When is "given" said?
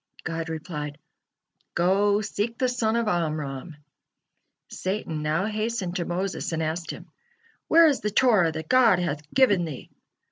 9.35-9.63